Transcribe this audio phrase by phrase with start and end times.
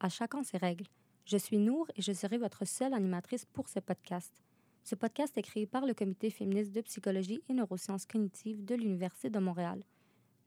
[0.00, 0.86] À chacun ses règles.
[1.24, 4.42] Je suis Nour et je serai votre seule animatrice pour ce podcast.
[4.82, 9.30] Ce podcast est créé par le Comité féministe de psychologie et neurosciences cognitives de l'Université
[9.30, 9.84] de Montréal.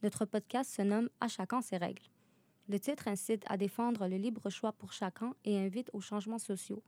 [0.04, 2.04] Notre podcast se nomme À chacun ses règles.
[2.68, 6.84] Le titre incite à défendre le libre choix pour chacun et invite aux changements sociaux.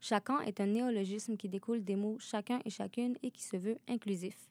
[0.00, 3.78] Chacun est un néologisme qui découle des mots chacun et chacune et qui se veut
[3.86, 4.48] inclusif.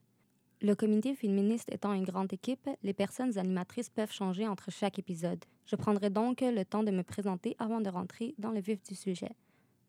[0.62, 5.44] Le comité féministe étant une grande équipe, les personnes animatrices peuvent changer entre chaque épisode.
[5.66, 8.96] Je prendrai donc le temps de me présenter avant de rentrer dans le vif du
[8.96, 9.36] sujet.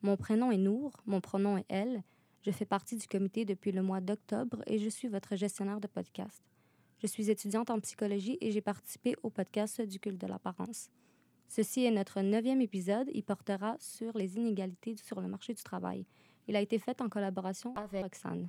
[0.03, 2.03] Mon prénom est Nour, mon pronom est elle.
[2.43, 5.87] Je fais partie du comité depuis le mois d'octobre et je suis votre gestionnaire de
[5.87, 6.43] podcast.
[6.99, 10.89] Je suis étudiante en psychologie et j'ai participé au podcast du culte de l'apparence.
[11.49, 13.11] Ceci est notre neuvième épisode.
[13.13, 16.07] Il portera sur les inégalités sur le marché du travail.
[16.49, 18.49] Il a été fait en collaboration avec Roxane.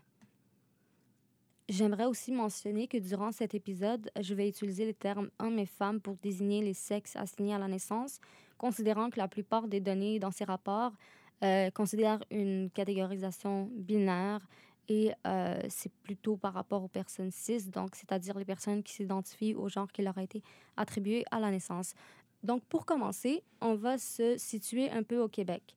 [1.70, 6.00] J'aimerais aussi mentionner que durant cet épisode, je vais utiliser les termes hommes et femmes
[6.00, 8.22] pour désigner les sexes assignés à la naissance,
[8.58, 10.94] considérant que la plupart des données dans ces rapports
[11.44, 14.48] euh, considèrent une catégorisation binaire
[14.88, 19.54] et euh, c'est plutôt par rapport aux personnes cis, donc c'est-à-dire les personnes qui s'identifient
[19.54, 20.42] au genre qui leur a été
[20.78, 21.94] attribué à la naissance.
[22.44, 25.76] Donc pour commencer, on va se situer un peu au Québec.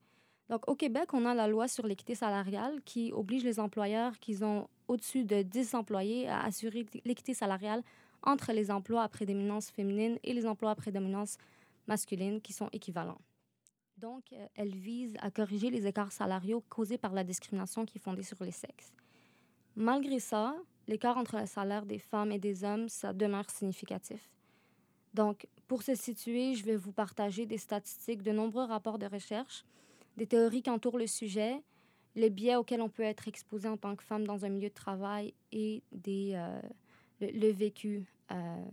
[0.51, 4.43] Donc au Québec, on a la loi sur l'équité salariale qui oblige les employeurs qui
[4.43, 7.85] ont au-dessus de 10 employés à assurer l'équité salariale
[8.25, 11.39] entre les emplois à prédominance féminine et les emplois à prédominance
[11.87, 13.21] masculine qui sont équivalents.
[13.97, 18.01] Donc, euh, elle vise à corriger les écarts salariaux causés par la discrimination qui est
[18.01, 18.93] fondée sur les sexes.
[19.77, 20.57] Malgré ça,
[20.89, 24.29] l'écart entre le salaire des femmes et des hommes, demeure significatif.
[25.15, 29.65] Donc, pour se situer, je vais vous partager des statistiques de nombreux rapports de recherche,
[30.17, 31.63] des théories qui entourent le sujet
[32.17, 34.75] les biais auxquels on peut être exposé en tant que femme dans un milieu de
[34.75, 36.61] travail et des, euh,
[37.21, 38.65] le, vécu euh,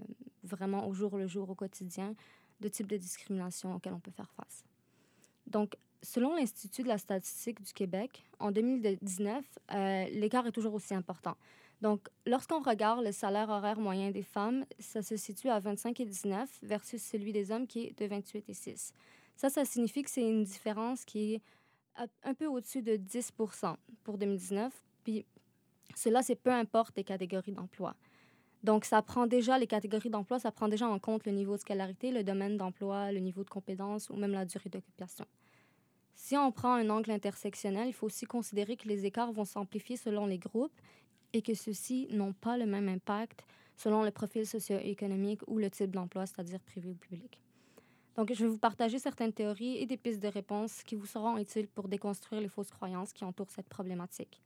[0.44, 2.16] vraiment au jour le jour, au quotidien,
[2.59, 4.66] de types de discrimination auxquels on peut faire face.
[5.46, 9.44] Donc, selon l'Institut de la statistique du Québec, en 2019,
[9.74, 11.38] euh, l'écart est toujours aussi important.
[11.81, 16.06] Donc, lorsqu'on regarde le salaire horaire moyen des femmes, ça se situe à 25 et
[16.06, 18.94] 19 versus celui des hommes qui est de 28 et 6.
[19.38, 21.42] Ça, ça signifie que c'est une différence qui est
[22.24, 24.74] un peu au-dessus de 10% pour 2019.
[25.03, 25.25] Puis
[25.96, 27.96] cela, c'est peu importe les catégories d'emploi.
[28.64, 31.62] Donc, ça prend déjà, les catégories d'emploi, ça prend déjà en compte le niveau de
[31.62, 35.26] scolarité, le domaine d'emploi, le niveau de compétence ou même la durée d'occupation.
[36.16, 39.97] Si on prend un angle intersectionnel, il faut aussi considérer que les écarts vont s'amplifier
[39.97, 40.81] selon les groupes
[41.34, 43.46] et que ceux-ci n'ont pas le même impact
[43.76, 47.40] selon le profil socio-économique ou le type d'emploi, c'est-à-dire privé ou public.
[48.17, 51.38] Donc, je vais vous partager certaines théories et des pistes de réponse qui vous seront
[51.38, 54.41] utiles pour déconstruire les fausses croyances qui entourent cette problématique.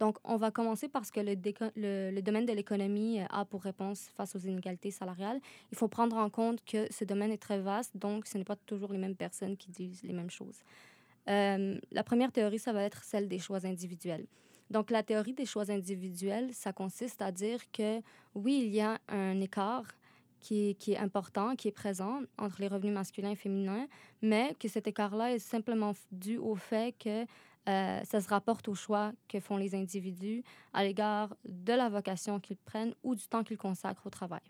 [0.00, 4.34] Donc, on va commencer parce que le, domaine de l'économie euh, a pour réponse face
[4.34, 5.40] aux inégalités salariales.
[5.70, 8.56] Il faut prendre en compte que ce domaine est très vaste, donc ce n'est pas
[8.56, 10.60] toujours les mêmes personnes qui disent les mêmes choses.
[11.28, 14.26] Euh, la première théorie, ça va être celle des choix individuels.
[14.70, 18.00] Donc, la théorie des choix individuels, ça consiste à dire que
[18.34, 19.84] oui, il y a un écart
[20.42, 23.86] qui est, important, qui est présent entre les revenus masculins et féminins,
[24.20, 27.24] mais que cet écart-là est simplement dû au fait que
[27.68, 30.42] euh, ça se rapporte au choix que font les individus
[30.72, 34.42] à l'égard de la vocation qu'ils prennent ou du temps qu'ils consacrent au travail.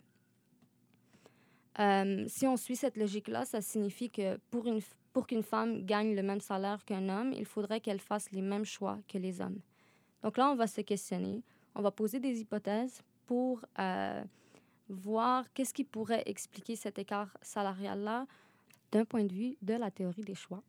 [1.79, 4.81] Euh, si on suit cette logique-là, ça signifie que pour, une,
[5.11, 8.65] pour qu'une femme gagne le même salaire qu'un homme, il faudrait qu'elle fasse les mêmes
[8.65, 9.59] choix que les hommes.
[10.23, 11.43] Donc là, on va se questionner,
[11.75, 14.23] on va poser des hypothèses pour euh,
[14.89, 18.27] voir qu'est-ce qui pourrait expliquer cet écart salarial-là
[18.91, 20.63] d'un point de vue de la théorie des choix.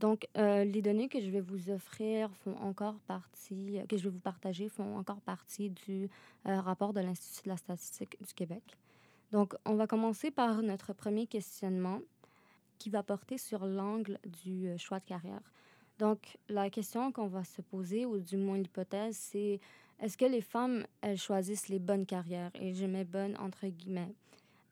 [0.00, 4.10] Donc, euh, les données que je vais vous offrir font encore partie, que je vais
[4.10, 6.08] vous partager, font encore partie du
[6.46, 8.62] euh, rapport de l'Institut de la statistique du Québec.
[9.32, 12.00] Donc, on va commencer par notre premier questionnement
[12.78, 15.42] qui va porter sur l'angle du euh, choix de carrière.
[15.98, 19.58] Donc, la question qu'on va se poser, ou du moins l'hypothèse, c'est
[20.00, 22.50] est-ce que les femmes, elles choisissent les bonnes carrières?
[22.54, 24.14] Et je mets bonnes entre guillemets.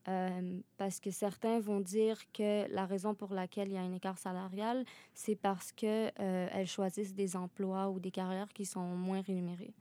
[0.09, 3.93] Euh, parce que certains vont dire que la raison pour laquelle il y a un
[3.93, 4.85] écart salarial,
[5.15, 9.75] c'est parce qu'elles euh, choisissent des emplois ou des carrières qui sont moins rémunérées.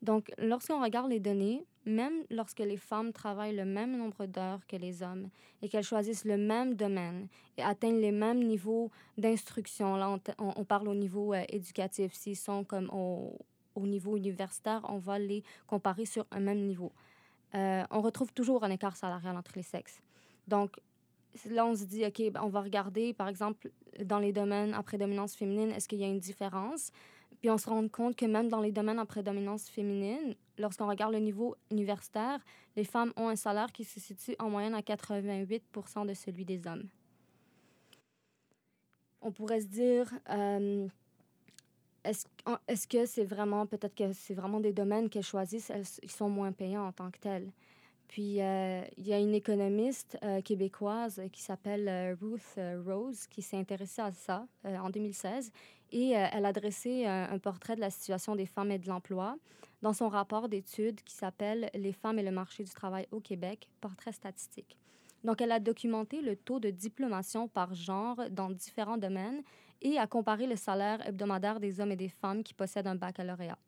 [0.00, 4.76] Donc, lorsqu'on regarde les données, même lorsque les femmes travaillent le même nombre d'heures que
[4.76, 5.28] les hommes
[5.60, 10.88] et qu'elles choisissent le même domaine et atteignent les mêmes niveaux d'instruction, là, on, parle
[10.88, 13.36] au niveau euh, éducatif, s'ils sont comme au,
[13.82, 16.92] au niveau universitaire, on va les comparer sur un même niveau.
[17.54, 20.00] Euh, on retrouve toujours un écart salarial entre les sexes.
[20.46, 20.78] Donc,
[21.48, 23.70] là, on se dit, OK, ben, on va regarder, par exemple,
[24.04, 26.90] dans les domaines à prédominance féminine, est-ce qu'il y a une différence?
[27.40, 31.12] Puis on se rend compte que même dans les domaines à prédominance féminine, lorsqu'on regarde
[31.12, 32.40] le niveau universitaire,
[32.76, 36.66] les femmes ont un salaire qui se situe en moyenne à 88% de celui des
[36.66, 36.88] hommes.
[39.20, 40.88] On pourrait se dire, euh,
[42.08, 42.26] est-ce
[42.66, 46.28] est que c'est vraiment, peut-être que c'est vraiment des domaines qu'elles choisissent, elles, ils sont
[46.28, 47.50] moins payants en tant que tels.
[48.08, 53.58] Puis, euh, il y a une économiste euh, québécoise qui s'appelle Ruth Rose qui s'est
[53.58, 55.52] intéressée à ça en 2016
[55.92, 59.36] et elle a dressé un, portrait de la situation des femmes et de l'emploi
[59.82, 63.68] dans son rapport d'études qui s'appelle Les femmes et le marché du travail au Québec,
[63.80, 64.76] portrait statistique.
[65.24, 69.42] Donc, elle a documenté le taux de diplomation par genre dans différents domaines
[69.82, 73.58] et a comparé le salaire hebdomadaire des hommes et des femmes qui possèdent un baccalauréat.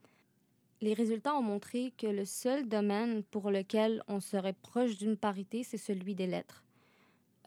[0.81, 5.63] Les résultats ont montré que le seul domaine pour lequel on serait proche d'une parité,
[5.63, 6.65] c'est celui des lettres.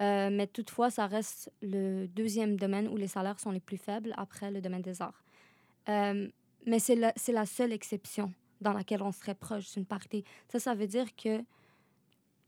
[0.02, 4.14] Euh, mais toutefois, ça reste le deuxième domaine où les salaires sont les plus faibles
[4.18, 5.24] après le domaine des arts.
[5.90, 6.28] Euh,
[6.66, 8.32] mais c'est la seule exception
[8.62, 10.24] dans laquelle on serait proche d'une parité.
[10.48, 11.44] Ça, ça veut dire que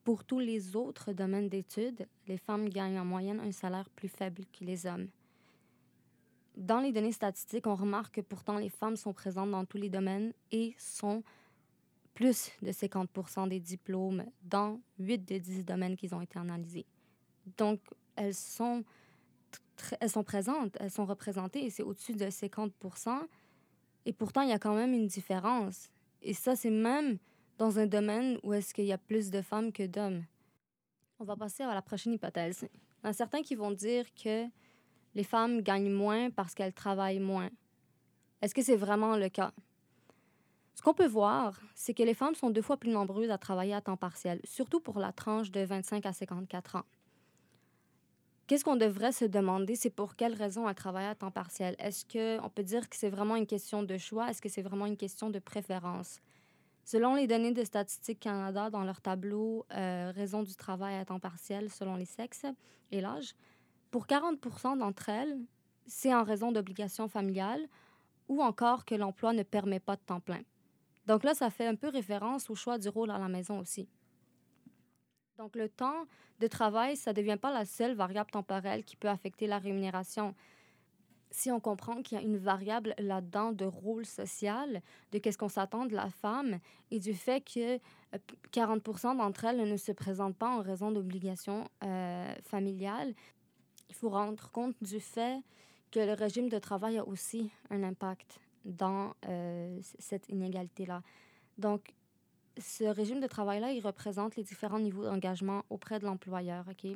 [0.03, 4.43] pour tous les autres domaines d'études, les femmes gagnent en moyenne un salaire plus faible
[4.57, 5.07] que les hommes.
[6.55, 9.89] Dans les données statistiques, on remarque que pourtant les femmes sont présentes dans tous les
[9.89, 11.23] domaines et sont
[12.13, 16.85] plus de 50% des diplômes dans 8 de 10 domaines qui ont été analysés.
[17.57, 17.81] Donc,
[18.15, 18.85] elles sont,
[19.99, 23.27] elles sont présentes, elles sont représentées et c'est au-dessus de 50%
[24.05, 25.89] Et pourtant, il y a quand même une différence.
[26.21, 27.17] Et ça, c'est même
[27.57, 30.23] dans un domaine où est-ce qu'il y a plus de femmes que d'hommes.
[31.19, 32.65] On va passer à la prochaine hypothèse.
[33.03, 34.45] Il y a certains qui vont dire que
[35.15, 37.49] les femmes gagnent moins parce qu'elles travaillent moins.
[38.41, 39.51] Est-ce que c'est vraiment le cas?
[40.75, 43.73] Ce qu'on peut voir, c'est que les femmes sont deux fois plus nombreuses à travailler
[43.73, 46.83] à temps partiel, surtout pour la tranche de 25 à 54 ans.
[48.47, 51.75] Qu'est-ce qu'on devrait se demander, c'est pour quelles raisons elles travaillent à temps partiel?
[51.79, 54.29] Est-ce qu'on peut dire que c'est vraiment une question de choix?
[54.29, 56.19] Est-ce que c'est vraiment une question de préférence?
[56.83, 61.19] Selon les données de Statistique Canada, dans leur tableau euh, Raison du travail à temps
[61.19, 62.45] partiel selon les sexes
[62.91, 63.33] et l'âge,
[63.95, 65.39] pour 40% d'entre elles,
[65.87, 67.65] c'est en raison d'obligations familiales
[68.27, 70.41] ou encore que l'emploi ne permet pas de temps plein.
[71.07, 73.87] Donc là, ça fait un peu référence au choix du rôle à la maison aussi.
[75.37, 76.07] Donc le temps
[76.41, 80.35] de travail, ça ne devient pas la seule variable temporelle qui peut affecter la rémunération
[81.35, 84.81] si on comprend qu'il y a une variable là-dedans de rôle social,
[85.11, 86.59] de qu'est-ce qu'on s'attend de la femme
[86.91, 87.77] et du fait que
[88.53, 93.13] 40% euh, d'entre elles ne se présentent pas en raison d'obligations euh, familiales,
[93.89, 95.41] il faut rendre compte du fait
[95.91, 101.03] que le régime de travail a aussi un impact dans euh, cette inégalité-là.
[101.57, 101.93] Donc,
[102.57, 106.89] ce régime de travail-là, il représente les différents niveaux d'engagement auprès de l'employeur, OK?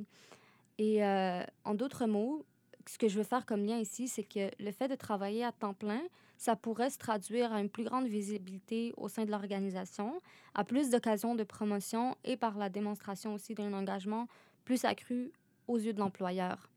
[0.78, 2.46] Et en d'autres mots,
[2.90, 5.52] ce que je veux faire comme lien ici, c'est que le fait de travailler à
[5.52, 6.02] temps plein,
[6.38, 10.22] ça pourrait se traduire à une plus grande visibilité au sein de l'organisation,
[10.56, 14.28] à plus d'occasions de promotion et par la démonstration aussi d'un engagement
[14.64, 15.32] plus accru
[15.68, 16.69] aux yeux de l'employeur.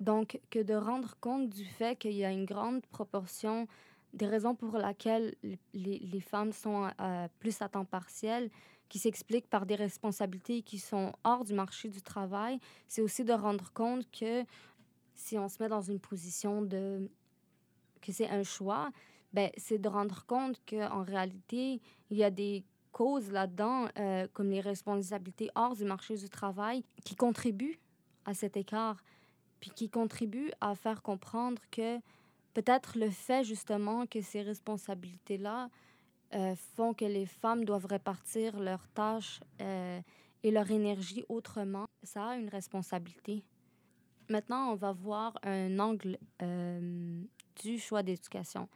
[0.00, 3.68] Donc, que de rendre compte du fait qu'il y a une grande proportion
[4.12, 5.34] des raisons pour lesquelles
[5.72, 8.50] les, les femmes sont euh, plus à temps partiel,
[8.88, 12.58] qui s'expliquent par des responsabilités qui sont hors du marché du travail,
[12.88, 14.44] c'est aussi de rendre compte que
[15.14, 17.08] si on se met dans une position de
[18.02, 18.90] que c'est un choix,
[19.32, 21.80] ben, c'est de rendre compte qu'en réalité,
[22.10, 26.82] il y a des causes là-dedans, euh, comme les responsabilités hors du marché du travail,
[27.04, 27.78] qui contribuent
[28.24, 29.04] à cet écart,
[29.60, 31.98] puis qui contribuent à faire comprendre que
[32.54, 35.68] peut-être le fait justement que ces responsabilités-là
[36.34, 40.00] euh, font que les femmes doivent répartir leurs tâches euh,
[40.42, 43.42] et leur énergie autrement, ça a une responsabilité.
[44.28, 47.20] Maintenant, on va voir un angle euh,
[47.60, 48.68] du choix d'éducation.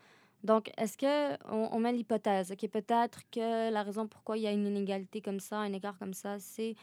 [0.42, 4.52] Donc, est-ce que on, met l'hypothèse que peut-être que la raison pourquoi il y a
[4.52, 6.74] une inégalité comme ça, un écart comme ça, c'est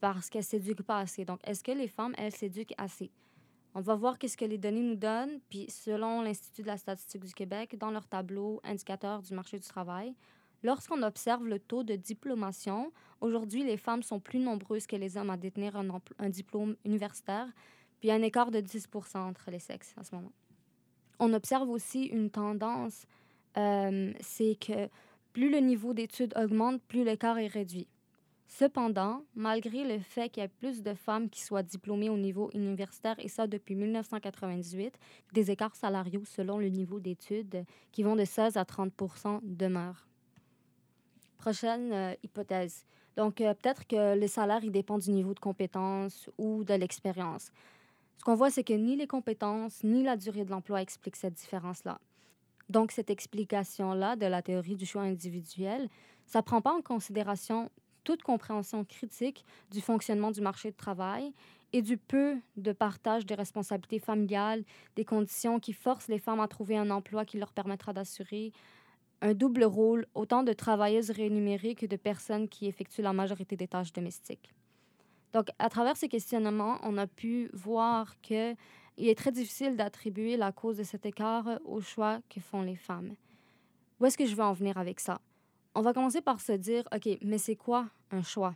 [0.00, 1.24] parce qu'elles s'éduquent pas assez.
[1.26, 3.10] Donc, est-ce que les femmes, elles s'éduquent assez?
[3.74, 7.24] On va voir qu'est-ce que les données nous donnent, puis selon l'Institut de la statistique
[7.24, 10.14] du Québec, dans leur tableau indicateur du marché du travail,
[10.62, 15.30] lorsqu'on observe le taux de diplomation, aujourd'hui, les femmes sont plus nombreuses que les hommes
[15.30, 17.46] à détenir un, diplôme universitaire,
[17.98, 20.32] puis il y a un écart de 10% entre les sexes à ce moment.
[21.18, 23.06] On observe aussi une tendance,
[23.56, 24.88] euh, c'est que
[25.32, 27.88] plus le niveau d'études augmente, plus l'écart est réduit.
[28.58, 32.50] Cependant, malgré le fait qu'il y ait plus de femmes qui soient diplômées au niveau
[32.52, 34.94] universitaire, et ça depuis 1998,
[35.32, 40.06] des écarts salariaux selon le niveau d'études qui vont de 16 à 30% demeurent.
[41.38, 42.84] Prochaine euh, hypothèse.
[43.16, 47.50] Donc, euh, peut-être que le salaire, il dépend du niveau de compétence ou de l'expérience.
[48.18, 51.34] Ce qu'on voit, c'est que ni les compétences ni la durée de l'emploi expliquent cette
[51.34, 52.02] différence-là.
[52.68, 55.88] Donc, cette explication-là de la théorie du choix individuel,
[56.26, 57.70] ça ne prend pas en considération
[58.04, 61.32] toute compréhension critique du fonctionnement du marché du travail
[61.72, 64.64] et du peu de partage des responsabilités familiales,
[64.96, 68.52] des conditions qui forcent les femmes à trouver un emploi qui leur permettra d'assurer
[69.22, 73.68] un double rôle, autant de travailleuses rémunérées que de personnes qui effectuent la majorité des
[73.68, 74.52] tâches domestiques.
[75.32, 78.56] Donc, à travers ces questionnements, on a pu voir qu'il
[78.98, 83.14] est très difficile d'attribuer la cause de cet écart au choix que font les femmes.
[83.98, 85.20] Où est-ce que je veux en venir avec ça?
[85.74, 88.54] On va commencer par se dire, OK, mais c'est quoi un choix?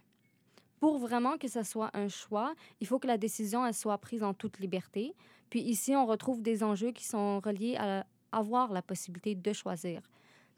[0.81, 4.23] Pour vraiment que ce soit un choix, il faut que la décision elle soit prise
[4.23, 5.15] en toute liberté.
[5.49, 10.03] Puis ici, on retrouve des enjeux qui sont reliés à avoir la possibilité de choisir.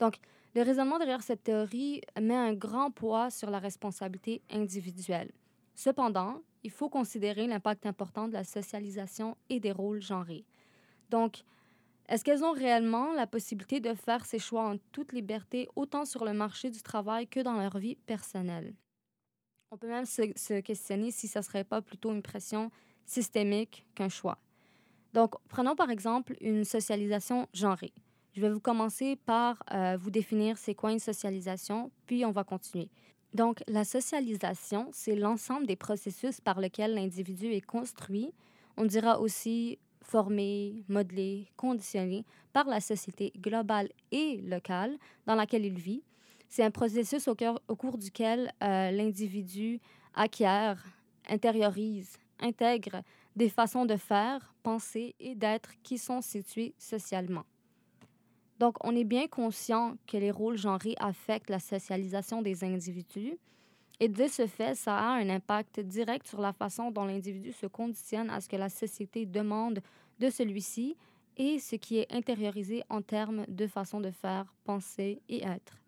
[0.01, 0.17] Donc,
[0.55, 5.31] le raisonnement derrière cette théorie met un grand poids sur la responsabilité individuelle.
[5.75, 10.45] Cependant, il faut considérer l'impact important de la socialisation et des rôles genrés.
[11.11, 11.45] Donc,
[12.09, 16.25] est-ce qu'elles ont réellement la possibilité de faire ces choix en toute liberté, autant sur
[16.25, 18.75] le marché du travail que dans leur vie personnelle?
[19.71, 22.71] On peut même se, questionner si ce ne serait pas plutôt une pression
[23.05, 24.39] systémique qu'un choix.
[25.13, 27.93] Donc, prenons par exemple une socialisation genrée.
[28.33, 32.45] Je vais vous commencer par euh, vous définir c'est quoi une socialisation, puis on va
[32.45, 32.89] continuer.
[33.35, 38.33] Donc, la socialisation, c'est l'ensemble des processus par lesquels l'individu est construit.
[38.79, 44.97] On dira aussi formé, modelé, conditionné par la société globale et locale
[45.27, 46.03] dans laquelle il vit.
[46.49, 47.37] C'est un processus au,
[47.77, 49.81] cours duquel euh, l'individu
[50.15, 50.83] acquiert,
[51.29, 53.03] intériorise, intègre
[53.37, 57.45] des façons de faire, penser et d'être qui sont situées socialement.
[58.59, 63.39] Donc, on est bien conscient que les rôles genrés affectent la socialisation des individus.
[64.01, 67.67] Et de ce fait, ça a un impact direct sur la façon dont l'individu se
[67.67, 69.81] conditionne à ce que la société demande
[70.21, 70.97] de celui-ci
[71.37, 75.79] et ce qui est intériorisé en termes de façon de faire, penser et être.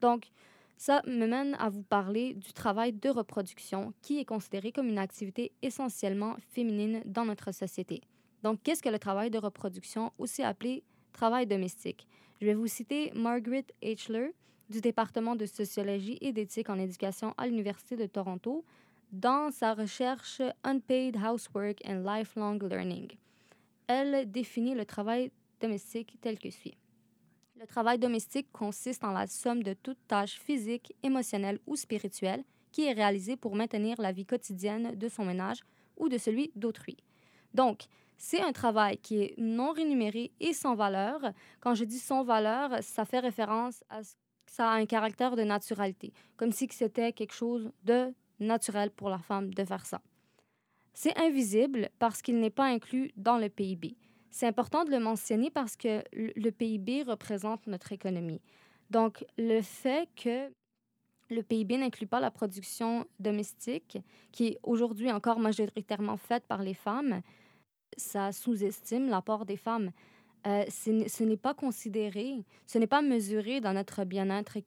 [0.00, 0.28] Donc,
[0.76, 4.98] ça me mène à vous parler du travail de reproduction qui est considéré comme une
[4.98, 8.00] activité essentiellement féminine dans notre société.
[8.42, 10.82] Donc, qu'est-ce que le travail de reproduction, aussi appelé
[11.12, 12.08] travail domestique?
[12.40, 14.34] Je vais vous citer Margaret Eichler
[14.72, 18.64] du département de sociologie et d'éthique en éducation à l'Université de Toronto
[19.12, 23.12] dans sa recherche Unpaid Housework and Lifelong Learning.
[23.86, 26.74] Elle définit le travail domestique tel que suit.
[27.60, 32.86] Le travail domestique consiste en la somme de toutes tâches physiques, émotionnelles ou spirituelles qui
[32.86, 35.60] est réalisée pour maintenir la vie quotidienne de son ménage
[35.98, 36.96] ou de celui d'autrui.
[37.52, 37.82] Donc,
[38.16, 41.20] c'est un travail qui est non rémunéré et sans valeur.
[41.60, 44.14] Quand je dis sans valeur, ça fait référence à ce
[44.52, 49.18] ça a un caractère de naturalité, comme si c'était quelque chose de naturel pour la
[49.18, 50.02] femme de faire ça.
[50.92, 53.96] C'est invisible parce qu'il n'est pas inclus dans le PIB.
[54.30, 58.42] C'est important de le mentionner parce que le PIB représente notre économie.
[58.90, 60.52] Donc, le fait que
[61.30, 63.96] le PIB n'inclut pas la production domestique,
[64.32, 67.22] qui est aujourd'hui encore majoritairement faite par les femmes,
[67.96, 69.92] ça sous-estime l'apport des femmes.
[70.46, 74.58] Euh, ce n'est pas considéré, ce n'est pas mesuré dans notre bien-être.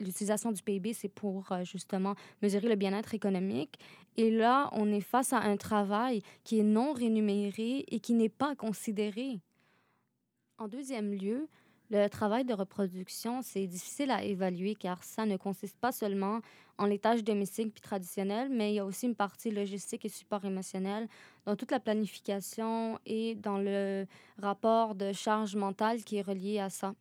[0.00, 3.78] L'utilisation du PIB, c'est pour euh, justement mesurer le bien-être économique.
[4.16, 8.28] Et là, on est face à un travail qui est non rémunéré et qui n'est
[8.28, 9.38] pas considéré.
[10.58, 11.48] En deuxième lieu,
[11.92, 16.40] le travail de reproduction, c'est difficile à évaluer car ça ne consiste pas seulement
[16.78, 20.08] en les tâches domestiques puis traditionnelles, mais il y a aussi une partie logistique et
[20.08, 21.06] support émotionnel
[21.44, 24.06] dans toute la planification et dans le
[24.38, 26.94] rapport de charge mentale qui est relié à ça.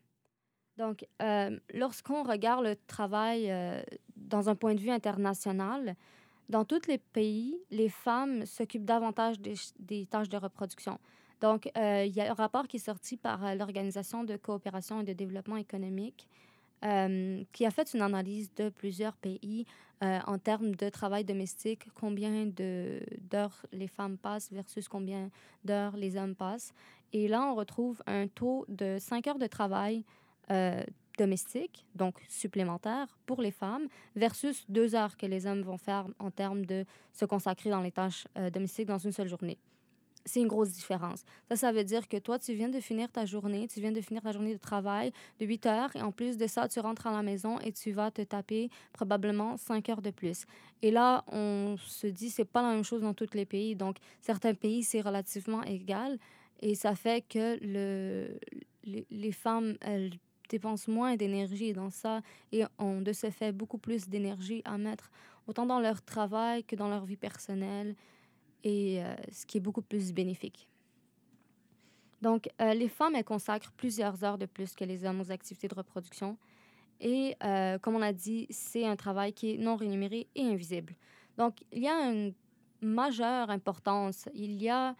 [0.77, 3.81] Donc, euh, lorsqu'on regarde le travail euh,
[4.17, 5.95] dans un point de vue international,
[6.49, 10.99] dans tous les pays, les femmes s'occupent davantage des, des tâches de reproduction.
[11.41, 15.01] Donc, euh, il y a un rapport qui est sorti par euh, l'Organisation de coopération
[15.01, 16.27] et de développement économique
[16.85, 19.65] euh, qui a fait une analyse de plusieurs pays
[20.03, 25.29] en termes de travail domestique, combien d'heures les femmes passent versus combien
[25.63, 26.73] d'heures les hommes passent.
[27.13, 30.03] Et là, on retrouve un taux de 5 heures de travail
[31.19, 36.31] domestique, donc supplémentaire pour les femmes, versus 2 heures que les hommes vont faire en
[36.31, 36.83] termes de
[37.13, 39.59] se consacrer dans les tâches domestiques dans une seule journée
[40.25, 41.23] c'est une grosse différence.
[41.49, 44.01] Ça, ça veut dire que toi, tu viens de finir ta journée, tu viens de
[44.01, 47.07] finir ta journée de travail de 8 heures, et en plus de ça, tu rentres
[47.07, 50.45] à la maison et tu vas te taper probablement 5 heures de plus.
[50.81, 53.75] Et là, on se dit, c'est pas la même chose dans tous les pays.
[53.75, 56.17] Donc, certains pays, c'est relativement égal,
[56.61, 58.39] et ça fait que le,
[59.09, 60.11] les, femmes, elles
[60.49, 65.11] dépensent moins d'énergie dans ça et ont de ce fait beaucoup plus d'énergie à mettre
[65.47, 67.95] autant dans leur travail que dans leur vie personnelle
[68.63, 70.67] et euh, ce qui est beaucoup plus bénéfique.
[72.21, 75.75] Donc, euh, les femmes, consacrent plusieurs heures de plus que les hommes aux activités de
[75.75, 76.37] reproduction.
[76.99, 80.93] Et euh, comme on a dit, c'est un travail qui est non rémunéré et invisible.
[81.37, 82.33] Donc, il y a une
[82.81, 84.29] majeure importance.
[84.35, 84.95] Il y a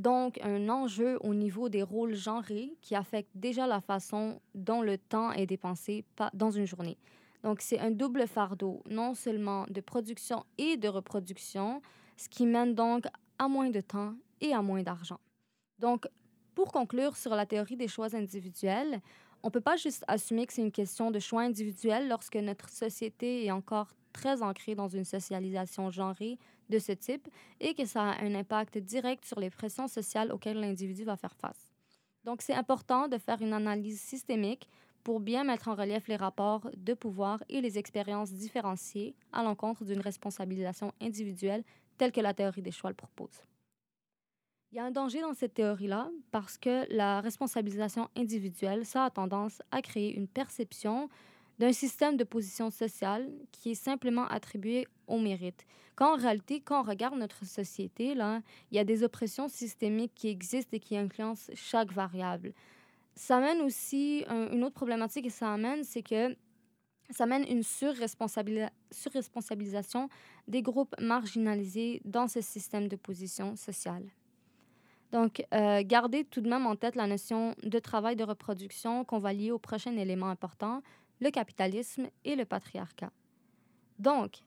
[0.00, 4.98] donc un enjeu au niveau des rôles genrés qui affecte déjà la façon dont le
[4.98, 6.98] temps est dépensé dans une journée.
[7.44, 11.82] Donc, c'est un double fardeau, non seulement de production et de reproduction,
[12.16, 13.06] ce qui mène donc
[13.38, 15.20] à moins de temps et à moins d'argent.
[15.78, 16.06] Donc,
[16.54, 19.00] pour conclure sur la théorie des choix individuels,
[19.42, 22.70] on ne peut pas juste assumer que c'est une question de choix individuel lorsque notre
[22.70, 26.38] société est encore très ancrée dans une socialisation genrée
[26.70, 27.28] de ce type
[27.60, 31.34] et que ça a un impact direct sur les pressions sociales auxquelles l'individu va faire
[31.34, 31.70] face.
[32.24, 34.68] Donc, c'est important de faire une analyse systémique
[35.02, 39.84] pour bien mettre en relief les rapports de pouvoir et les expériences différenciées à l'encontre
[39.84, 41.64] d'une responsabilisation individuelle
[41.96, 43.42] telle que la théorie des choix le propose.
[44.72, 49.10] Il y a un danger dans cette théorie-là parce que la responsabilisation individuelle, ça a
[49.10, 51.08] tendance à créer une perception
[51.60, 55.64] d'un système de position sociale qui est simplement attribué au mérite.
[55.94, 58.40] Quand en réalité, quand on regarde notre société, là,
[58.72, 62.52] il y a des oppressions systémiques qui existent et qui influencent chaque variable.
[63.14, 66.36] Ça amène aussi une autre problématique et ça amène, c'est que
[67.14, 70.08] ça amène une surresponsabilisation
[70.48, 74.04] des groupes marginalisés dans ce système de position sociale.
[75.12, 79.18] Donc, euh, gardez tout de même en tête la notion de travail de reproduction qu'on
[79.18, 80.82] va lier au prochain élément important,
[81.20, 83.12] le capitalisme et le patriarcat.
[84.00, 84.40] Donc,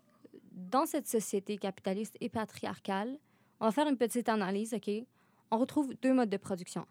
[0.51, 3.17] dans cette société capitaliste et patriarcale,
[3.59, 4.89] on va faire une petite analyse, OK?
[5.51, 6.85] On retrouve deux modes de production.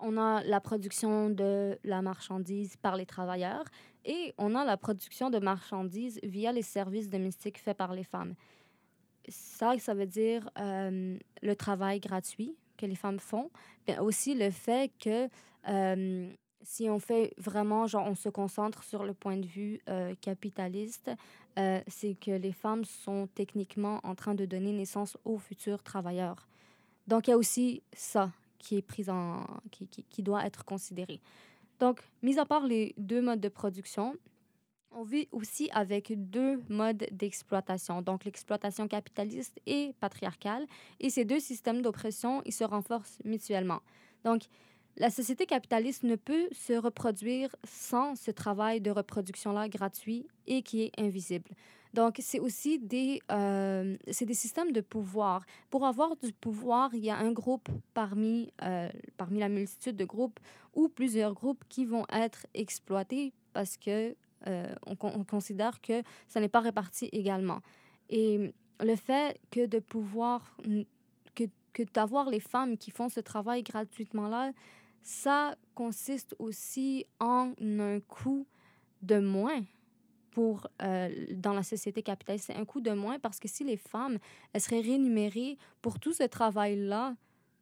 [0.00, 3.64] On a la production de la marchandise par les travailleurs
[4.04, 8.34] et on a la production de marchandises via les services domestiques faits par les femmes.
[9.28, 13.50] Ça, ça veut dire euh, le travail gratuit, que les femmes font,
[13.86, 15.28] mais aussi le fait que
[15.68, 16.30] euh,
[16.62, 21.10] si on fait vraiment, genre, on se concentre sur le point de vue euh, capitaliste,
[21.86, 26.48] c'est que les femmes sont techniquement en train de donner naissance aux futurs travailleurs.
[27.06, 28.32] Donc, il y a aussi ça
[28.64, 31.20] qui est pris en, qui, qui, doit être considéré.
[31.78, 34.16] Donc, mis à part les deux modes de production,
[34.90, 40.66] on vit aussi avec deux modes d'exploitation, donc l'exploitation capitaliste et patriarcale.
[41.00, 43.80] Et ces deux systèmes d'oppression, ils se renforcent mutuellement.
[44.24, 44.44] Donc,
[44.96, 50.84] la société capitaliste ne peut se reproduire sans ce travail de reproduction-là gratuit et qui
[50.84, 51.50] est invisible.
[51.94, 55.46] Donc, c'est aussi des, euh, c'est des systèmes de pouvoir.
[55.70, 60.04] Pour avoir du pouvoir, il y a un groupe parmi, euh, parmi la multitude de
[60.04, 60.40] groupes
[60.74, 64.16] ou plusieurs groupes qui vont être exploités parce que
[64.48, 67.60] euh, on, considère que ça n'est pas réparti également.
[68.10, 70.56] Et le fait que de pouvoir,
[71.36, 74.50] que, que d'avoir les femmes qui font ce travail gratuitement là,
[75.04, 78.48] ça consiste aussi en un coût
[79.02, 79.62] de moins
[80.34, 82.46] pour, euh, dans la société capitaliste.
[82.46, 84.18] C'est un coût de moins parce que si les femmes
[84.52, 87.14] elles seraient rémunérées pour tout ce travail-là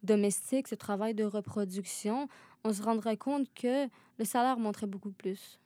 [0.02, 2.28] domestique, ce travail de reproduction,
[2.64, 3.86] on se rendrait compte que
[4.18, 5.60] le salaire monterait beaucoup plus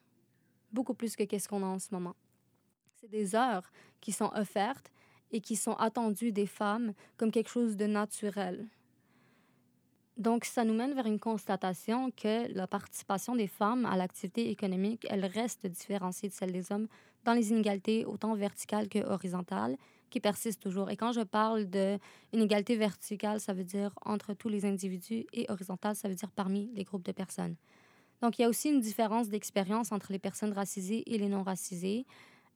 [0.72, 2.16] beaucoup plus que qu'est-ce qu'on a en ce moment.
[2.96, 4.90] C'est des heures qui sont offertes
[5.30, 8.66] et qui sont attendues des femmes comme quelque chose de naturel.
[10.16, 15.06] Donc, ça nous mène vers une constatation que la participation des femmes à l'activité économique,
[15.10, 16.88] elle reste différenciée de celle des hommes
[17.24, 19.76] dans les inégalités autant verticales que horizontales
[20.08, 20.90] qui persistent toujours.
[20.90, 25.96] Et quand je parle d'inégalité verticale, ça veut dire entre tous les individus et horizontale,
[25.96, 27.56] ça veut dire parmi les groupes de personnes.
[28.22, 32.06] Donc, il y a aussi une différence d'expérience entre les personnes racisées et les non-racisées.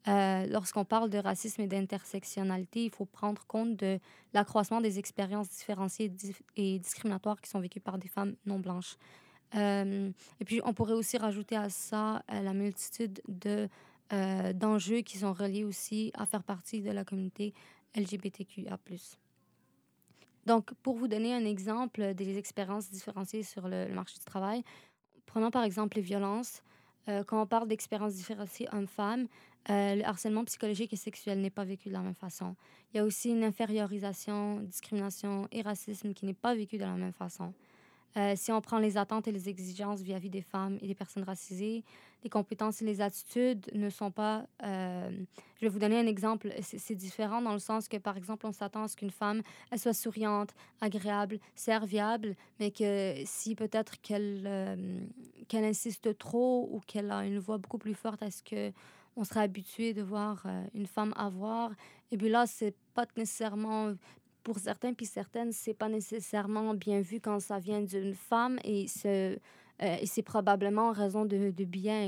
[0.08, 3.98] Euh, lorsqu'on parle de racisme et d'intersectionnalité, il faut prendre compte de
[4.32, 6.10] l'accroissement des expériences différenciées
[6.56, 8.96] et discriminatoires qui sont vécues par des femmes non blanches.
[9.56, 13.68] Euh, et puis, on pourrait aussi rajouter à ça euh, la multitude de,
[14.54, 17.54] d'enjeux qui sont reliés aussi à faire partie de la communauté
[17.94, 18.78] LGBTQA.
[20.46, 24.64] Donc, pour vous donner un exemple des expériences différenciées sur le marché du travail,
[25.30, 26.60] Prenons par exemple les violences.
[27.06, 29.28] Quand on parle d'expériences différenciées hommes-femmes,
[29.68, 32.56] euh, le harcèlement psychologique et sexuel n'est pas vécu de la même façon.
[32.92, 36.94] Il y a aussi une infériorisation, discrimination et racisme qui n'est pas vécu de la
[36.94, 37.52] même façon.
[38.16, 41.22] Euh, si on prend les attentes et les exigences vis-à-vis des femmes et des personnes
[41.22, 41.84] racisées,
[42.24, 44.46] les compétences et les attitudes ne sont pas...
[44.64, 45.10] Euh,
[45.56, 46.52] je vais vous donner un exemple.
[46.60, 49.42] C'est différent dans le sens que, par exemple, on s'attend à ce qu'une femme
[49.76, 55.08] soit souriante, agréable, serviable, mais que si peut-être qu'elle
[55.48, 58.72] qu'elle insiste trop ou qu'elle a une voix beaucoup plus forte, est-ce que
[59.16, 61.72] on serait habitué de voir une femme avoir.
[62.10, 63.94] Et puis là, c'est pas nécessairement
[64.42, 68.86] pour certains puis certaines, c'est pas nécessairement bien vu quand ça vient d'une femme et
[68.88, 69.40] c'est,
[69.82, 72.04] euh, c'est probablement en raison de, de biais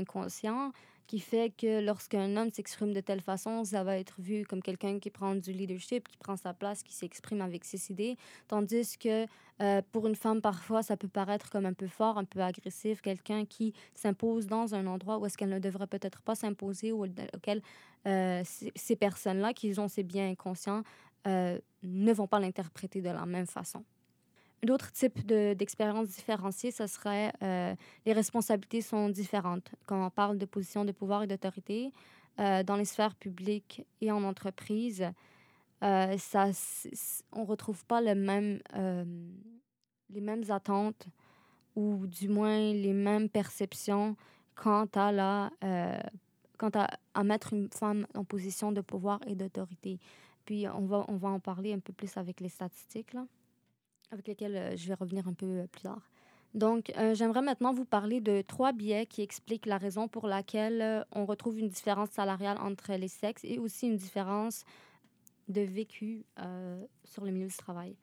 [1.13, 4.97] qui fait que lorsqu'un homme s'exprime de telle façon, ça va être vu comme quelqu'un
[4.97, 8.17] qui prend du leadership, qui prend sa place, qui s'exprime avec ses idées.
[8.47, 9.27] Tandis que
[9.61, 13.03] euh, pour une femme, parfois, ça peut paraître comme un peu fort, un peu agressif,
[13.03, 17.05] quelqu'un qui s'impose dans un endroit où est-ce qu'elle ne devrait peut-être pas s'imposer, ou
[17.05, 17.61] auquel
[18.07, 18.41] euh,
[18.73, 20.81] ces personnes-là, qui ont ces biens inconscients,
[21.27, 23.85] euh, ne vont pas l'interpréter de la même façon.
[24.63, 29.75] D'autres types d'expériences différenciées, ce serait euh, les responsabilités sont différentes.
[29.85, 31.91] Quand on parle de position de pouvoir et d'autorité
[32.39, 35.05] euh, dans les sphères publiques et en entreprise,
[35.83, 36.45] euh, ça,
[37.33, 38.61] on retrouve pas les mêmes
[40.47, 41.07] attentes
[41.75, 44.15] ou du moins les mêmes perceptions
[44.55, 45.51] quant à la
[46.57, 49.99] quant à, à, mettre une femme en position de pouvoir et d'autorité.
[50.45, 53.13] Puis on va, on va en parler un peu plus avec les statistiques.
[53.13, 53.25] Là
[54.11, 56.09] avec lesquels euh, je vais revenir un peu euh, plus tard.
[56.53, 61.03] Donc, euh, j'aimerais maintenant vous parler de trois biais qui expliquent la raison pour laquelle
[61.11, 64.63] on retrouve une différence salariale entre les sexes et aussi une différence
[65.47, 66.25] de vécu
[67.03, 67.95] sur le milieu du travail.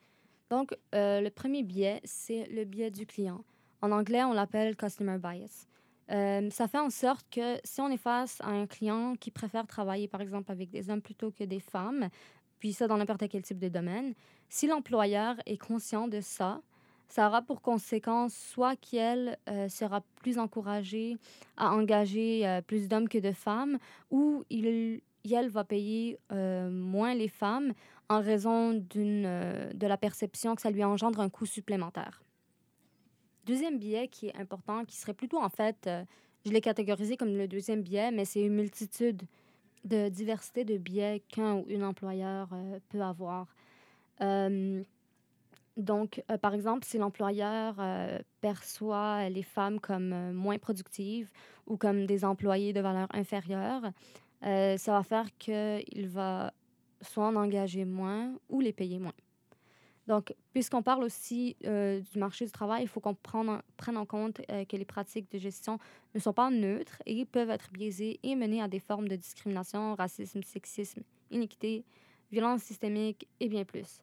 [0.50, 3.44] Donc, le premier biais, c'est le biais du client.
[3.82, 5.68] En anglais, on l'appelle customer bias.
[6.08, 10.08] ça fait en sorte que si on est face à un client qui préfère travailler,
[10.08, 12.08] par exemple, avec des hommes plutôt que des femmes,
[12.60, 14.14] puis ça dans n'importe quel type de domaine.
[14.48, 16.60] Si l'employeur est conscient de ça,
[17.08, 21.16] ça aura pour conséquence soit qu'elle euh, sera plus encouragée
[21.56, 23.78] à engager euh, plus d'hommes que de femmes,
[24.10, 27.72] ou il, elle va payer euh, moins les femmes
[28.08, 32.22] en raison de la perception que ça lui engendre un coût supplémentaire.
[33.46, 35.88] Deuxième biais qui est important, qui serait plutôt en fait,
[36.44, 39.22] je l'ai catégorisé comme le deuxième biais, mais c'est une multitude
[39.84, 43.46] de diversité de biais qu'un ou une employeur euh, peut avoir.
[44.20, 44.82] Euh,
[45.76, 47.76] donc, euh, par exemple, si l'employeur
[48.40, 51.30] perçoit les femmes comme moins productives
[51.66, 53.82] ou comme des employés de valeur inférieure,
[54.42, 56.52] ça va faire qu'il va
[57.00, 59.14] soit en engager moins ou les payer moins.
[60.10, 64.40] Donc, puisqu'on parle aussi euh, du marché du travail, il faut qu'on prenne en compte
[64.50, 65.78] euh, que les pratiques de gestion
[66.16, 69.94] ne sont pas neutres et peuvent être biaisées et mener à des formes de discrimination,
[69.94, 71.84] racisme, sexisme, iniquité,
[72.32, 74.02] violence systémique et bien plus.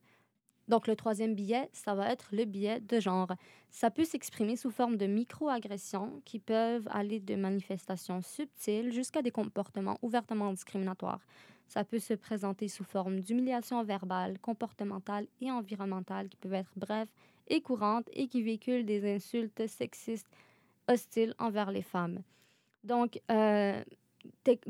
[0.70, 3.34] Donc, le troisième biais, ça va être le biais de genre.
[3.70, 9.32] Ça peut s'exprimer sous forme de micro-agressions qui peuvent aller de manifestations subtiles jusqu'à des
[9.32, 11.20] comportements ouvertement discriminatoires.
[11.68, 17.10] Ça peut se présenter sous forme d'humiliation verbale, comportementale et environnementale qui peuvent être brèves
[17.48, 20.28] et courantes et qui véhiculent des insultes sexistes
[20.88, 22.22] hostiles envers les femmes.
[22.84, 23.84] Donc, euh,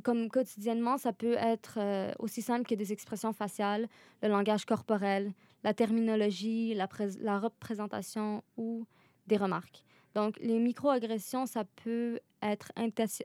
[0.03, 3.88] comme quotidiennement, ça peut être euh, aussi simple que des expressions faciales,
[4.21, 5.33] le langage corporel,
[5.63, 6.88] la terminologie, la,
[7.19, 8.86] la représentation ou
[9.27, 9.83] des remarques.
[10.15, 12.71] Donc, les microagressions, ça peut être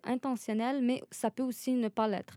[0.04, 2.36] intentionnel, mais ça peut aussi ne pas l'être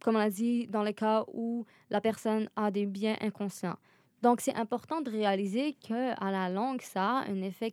[0.00, 3.76] comme on a dit, dans le cas où la personne a des biens inconscients.
[4.22, 7.72] Donc, c'est important de réaliser qu'à la longue, ça a un effet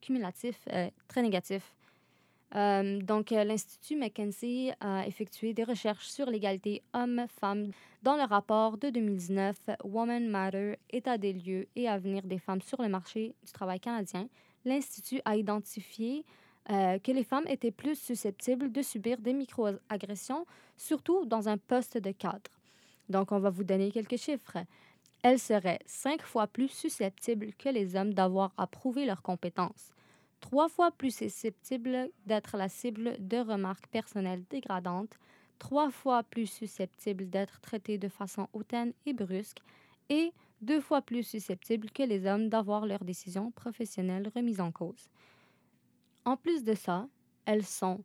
[0.00, 1.74] cumulatif euh, très négatif.
[2.54, 7.70] Euh, donc, euh, l'Institut McKinsey a effectué des recherches sur l'égalité hommes-femmes
[8.02, 12.80] dans le rapport de 2019 Women Matter, État des lieux et avenir des femmes sur
[12.80, 14.28] le marché du travail canadien.
[14.64, 16.24] L'Institut a identifié
[16.70, 20.46] euh, que les femmes étaient plus susceptibles de subir des microagressions,
[20.76, 22.50] surtout dans un poste de cadre.
[23.08, 24.58] Donc, on va vous donner quelques chiffres.
[25.22, 29.92] Elles seraient cinq fois plus susceptibles que les hommes d'avoir à prouver leurs compétences,
[30.40, 35.18] trois fois plus susceptibles d'être la cible de remarques personnelles dégradantes,
[35.58, 39.62] trois fois plus susceptibles d'être traitées de façon hautaine et brusque,
[40.08, 45.08] et deux fois plus susceptibles que les hommes d'avoir leurs décisions professionnelles remises en cause.
[46.24, 47.06] En plus de ça,
[47.44, 48.02] elles sont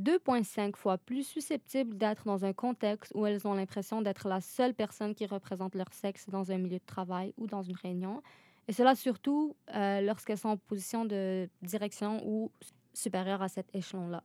[0.00, 4.74] 2,5 fois plus susceptibles d'être dans un contexte où elles ont l'impression d'être la seule
[4.74, 8.22] personne qui représente leur sexe dans un milieu de travail ou dans une réunion.
[8.66, 12.50] Et cela surtout euh, lorsqu'elles sont en position de direction ou
[12.92, 14.22] supérieure à cet échelon-là.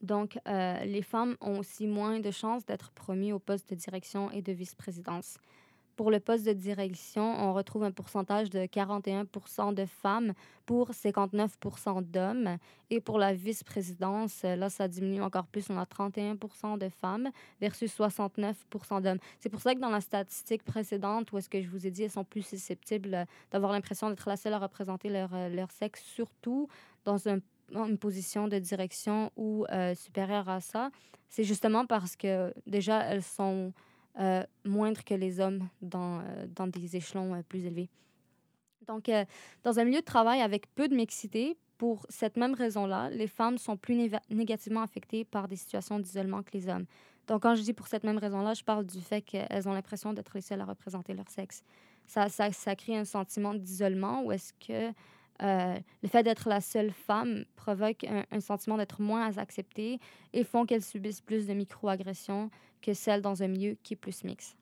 [0.00, 4.30] Donc, euh, les femmes ont aussi moins de chances d'être promues au poste de direction
[4.30, 5.38] et de vice-présidence.
[5.96, 10.32] Pour le poste de direction, on retrouve un pourcentage de 41% de femmes
[10.66, 12.58] pour 59% d'hommes.
[12.90, 15.70] Et pour la vice-présidence, là, ça diminue encore plus.
[15.70, 17.30] On a 31% de femmes
[17.60, 19.18] versus 69% d'hommes.
[19.38, 22.02] C'est pour ça que dans la statistique précédente, où est-ce que je vous ai dit,
[22.02, 26.68] elles sont plus susceptibles d'avoir l'impression d'être la seule à représenter leur, leur sexe, surtout
[27.04, 30.90] dans une position de direction ou euh, supérieure à ça,
[31.28, 33.72] c'est justement parce que déjà, elles sont
[34.18, 37.88] euh, moindre que les hommes dans, euh, dans des échelons euh, plus élevés.
[38.86, 39.10] Donc,
[39.62, 43.56] dans un milieu de travail avec peu de mixité, pour cette même raison-là, les femmes
[43.56, 46.84] sont plus négativement affectées par des situations d'isolement que les hommes.
[47.26, 50.12] Donc, quand je dis pour cette même raison-là, je parle du fait qu'elles ont l'impression
[50.12, 51.62] d'être les seules à représenter leur sexe.
[52.06, 54.92] Ça, ça, ça crée un sentiment d'isolement où est-ce que
[55.42, 59.98] euh, le fait d'être la seule femme provoque un, sentiment d'être moins acceptée
[60.32, 64.22] et font qu'elles subissent plus de microagressions que celles dans un milieu qui est plus
[64.24, 64.56] mixte.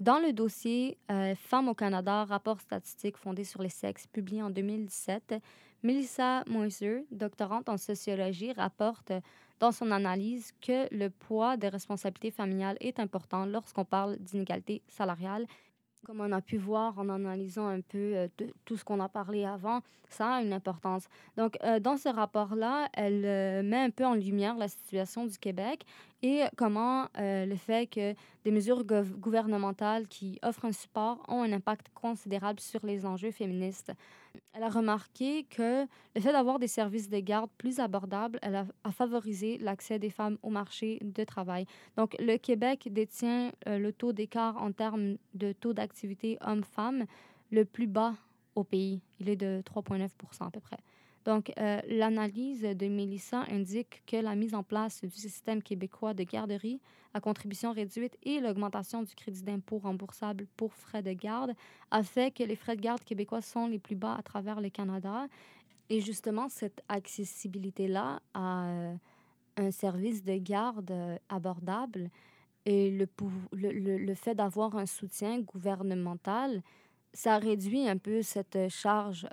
[0.00, 4.50] Dans le dossier euh, Femmes au Canada, rapport statistique fondé sur les sexes, publié en
[4.50, 5.36] 2017,
[5.82, 9.12] Melissa Moiser, doctorante en sociologie, rapporte
[9.60, 15.46] dans son analyse que le poids des responsabilités familiales est important lorsqu'on parle d'inégalité salariale
[16.04, 18.28] comme on a pu voir en analysant un peu euh,
[18.64, 21.08] tout ce qu'on a parlé avant, ça a une importance.
[21.36, 25.38] Donc, euh, dans ce rapport-là, elle euh, met un peu en lumière la situation du
[25.38, 25.84] Québec
[26.24, 31.88] et comment le fait que des mesures gouvernementales qui offrent un support ont un impact
[31.92, 33.92] considérable sur les enjeux féministes.
[34.54, 39.58] Elle a remarqué que le fait d'avoir des services de garde plus abordables a, favorisé
[39.58, 41.66] l'accès des femmes au marché de travail.
[41.98, 47.04] Donc, le Québec détient euh, le taux d'écart en termes de taux d'activité homme-femme
[47.50, 48.14] le plus bas
[48.54, 49.02] au pays.
[49.20, 50.08] Il est de 3,9%
[50.46, 50.78] à peu près.
[51.24, 56.22] Donc, euh, l'analyse de Mélissa indique que la mise en place du système québécois de
[56.22, 56.80] garderie
[57.14, 61.54] à contribution réduite et l'augmentation du crédit d'impôt remboursable pour frais de garde
[61.90, 64.68] a fait que les frais de garde québécois sont les plus bas à travers le
[64.68, 65.26] Canada.
[65.88, 68.94] Et justement, cette accessibilité-là à euh,
[69.56, 72.10] un service de garde euh, abordable
[72.66, 73.06] et le,
[73.52, 76.62] le, le fait d'avoir un soutien gouvernemental,
[77.12, 79.26] ça réduit un peu cette charge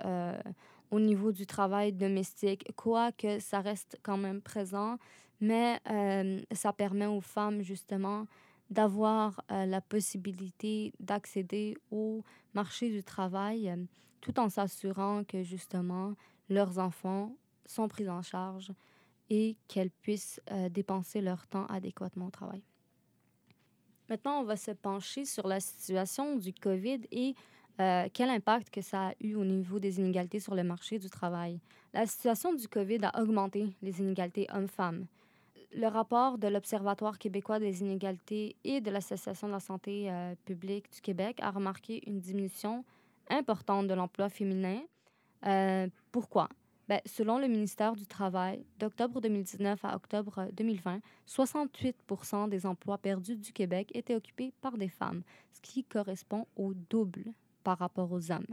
[0.92, 4.98] au niveau du travail domestique, quoique ça reste quand même présent,
[5.40, 8.26] mais euh, ça permet aux femmes justement
[8.68, 13.76] d'avoir euh, la possibilité d'accéder au marché du travail euh,
[14.20, 16.14] tout en s'assurant que justement
[16.50, 18.70] leurs enfants sont pris en charge
[19.30, 22.62] et qu'elles puissent dépenser leur temps adéquatement au travail.
[24.10, 27.34] Maintenant, on va se pencher sur la situation du COVID et
[27.82, 31.10] euh, quel impact que ça a eu au niveau des inégalités sur le marché du
[31.10, 31.58] travail?
[31.92, 35.06] La situation du COVID a augmenté les inégalités hommes-femmes.
[35.74, 40.92] Le rapport de l'Observatoire québécois des inégalités et de l'Association de la santé euh, publique
[40.92, 42.84] du Québec a remarqué une diminution
[43.28, 44.80] importante de l'emploi féminin.
[45.46, 46.48] Euh, pourquoi?
[46.88, 51.96] Ben, selon le ministère du Travail, d'octobre 2019 à octobre 2020, 68
[52.48, 57.32] des emplois perdus du Québec étaient occupés par des femmes, ce qui correspond au double
[57.62, 58.46] par rapport aux hommes.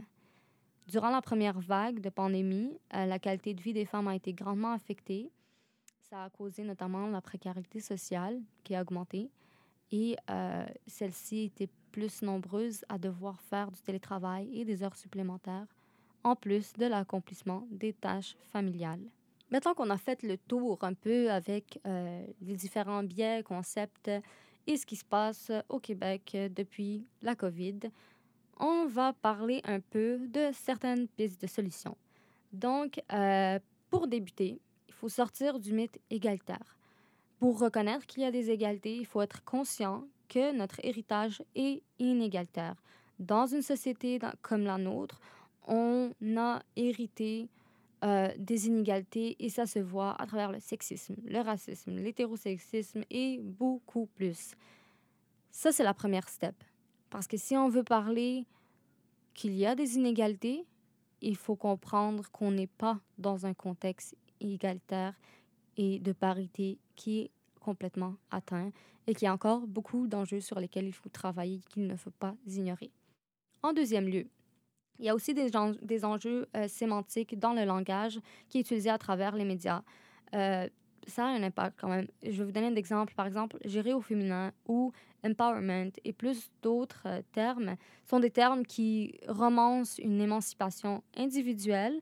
[0.90, 4.32] Durant la première vague de pandémie, euh, la qualité de vie des femmes a été
[4.32, 5.30] grandement affectée.
[6.08, 9.30] Ça a causé notamment la précarité sociale qui a augmenté
[9.92, 15.66] et euh, celle-ci était plus nombreuse à devoir faire du télétravail et des heures supplémentaires,
[16.24, 19.04] en plus de l'accomplissement des tâches familiales.
[19.50, 24.10] Maintenant qu'on a fait le tour un peu avec euh, les différents biais, concepts
[24.66, 27.78] et ce qui se passe au Québec depuis la COVID,
[28.60, 31.96] on va parler un peu de certaines pistes de solutions.
[32.52, 33.58] Donc, euh,
[33.90, 36.76] pour débuter, il faut sortir du mythe égalitaire.
[37.38, 41.82] Pour reconnaître qu'il y a des égalités, il faut être conscient que notre héritage est
[41.98, 42.76] inégalitaire.
[43.18, 45.20] Dans une société comme la nôtre,
[45.66, 47.48] on a hérité
[48.04, 53.38] euh, des inégalités et ça se voit à travers le sexisme, le racisme, l'hétérosexisme et
[53.42, 54.54] beaucoup plus.
[55.50, 56.54] Ça, c'est la première step.
[57.10, 58.46] Parce que si on veut parler
[59.34, 60.64] qu'il y a des inégalités,
[61.20, 65.14] il faut comprendre qu'on n'est pas dans un contexte égalitaire
[65.76, 68.70] et de parité qui est complètement atteint
[69.06, 72.10] et qu'il y a encore beaucoup d'enjeux sur lesquels il faut travailler qu'il ne faut
[72.10, 72.90] pas ignorer.
[73.62, 74.26] En deuxième lieu,
[74.98, 78.98] il y a aussi des, enjeux euh, sémantiques dans le langage qui est utilisé à
[78.98, 79.82] travers les médias.
[80.34, 80.68] Euh,
[81.10, 82.06] ça a un impact quand même.
[82.22, 83.14] Je vais vous donner un exemple.
[83.14, 84.92] Par exemple, gérer au féminin ou
[85.22, 87.76] empowerment et plus d'autres euh, termes
[88.08, 92.00] sont des termes qui romancent une émancipation individuelle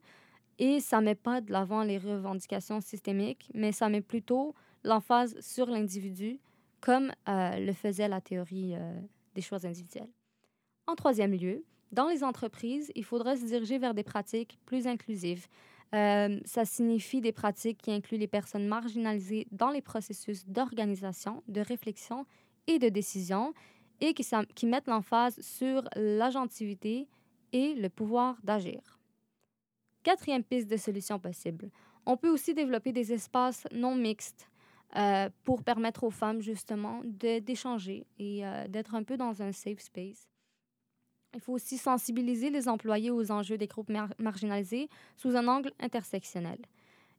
[0.59, 5.67] et ça met pas de l'avant les revendications systémiques, mais ça met plutôt l'emphase sur
[5.67, 6.39] l'individu
[6.81, 9.01] comme euh, le faisait la théorie euh,
[9.35, 10.11] des choix individuels.
[10.87, 15.47] En troisième lieu, dans les entreprises, il faudrait se diriger vers des pratiques plus inclusives.
[15.95, 21.63] Euh, ça signifie des pratiques qui incluent les personnes marginalisées dans les processus d'organisation, de
[21.63, 22.27] réflexion
[22.67, 23.55] et de décision
[24.01, 27.09] et qui, mettent l'emphase sur l'agentivité
[27.53, 29.01] et le pouvoir d'agir.
[30.03, 31.71] Quatrième piste de solution possible.
[32.07, 34.49] On peut aussi développer des espaces non mixtes
[34.97, 39.81] euh, pour permettre aux femmes justement d'échanger et euh, d'être un peu dans un safe
[39.81, 40.29] space.
[41.35, 46.59] Il faut aussi sensibiliser les employés aux enjeux des groupes marginalisés sous un angle intersectionnel.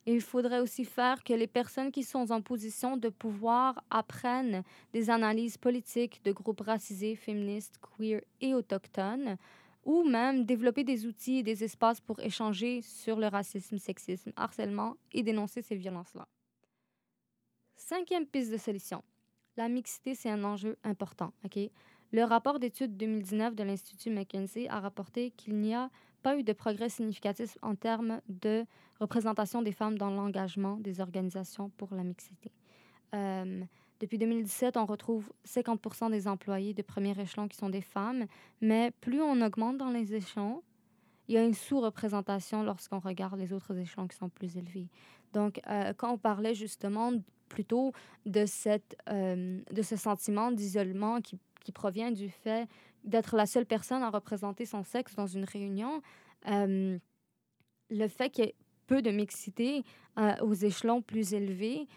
[0.05, 5.11] il faudrait aussi faire que les personnes qui sont en position de pouvoir apprennent des
[5.11, 9.37] analyses politiques de groupes racisés, féministes, queer et autochtones,
[9.85, 14.95] ou même développer des outils et des espaces pour échanger sur le racisme, sexisme, harcèlement
[15.11, 16.27] et dénoncer ces violences-là.
[17.75, 19.03] Cinquième piste de solution.
[19.57, 21.33] La mixité, c'est un enjeu important.
[22.11, 25.91] Le rapport d'études 2019 de l'Institut McKinsey a rapporté qu'il n'y a
[26.23, 28.65] pas eu de progrès significatif en termes de
[28.99, 32.51] représentation des femmes dans l'engagement des organisations pour la mixité.
[33.13, 33.63] Euh,
[33.99, 38.25] depuis 2017, on retrouve 50 des employés de premier échelon qui sont des femmes,
[38.59, 40.63] mais plus on augmente dans les échelons,
[41.27, 44.87] il y a une sous-représentation lorsqu'on regarde les autres échelons qui sont plus élevés.
[45.31, 47.11] Donc, euh, quand on parlait justement
[47.49, 47.93] plutôt
[48.25, 52.67] de, cette, euh, de ce sentiment d'isolement qui, qui, provient du fait
[53.03, 56.01] d'être la seule personne à représenter son sexe dans une réunion,
[56.47, 56.97] euh,
[57.89, 58.55] le fait qu'il y ait
[58.87, 59.83] peu de mixité
[60.41, 61.87] aux échelons plus élevés,